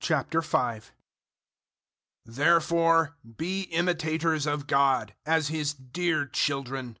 [0.00, 0.90] 005:001
[2.24, 6.96] Therefore be imitators of God, as His dear children.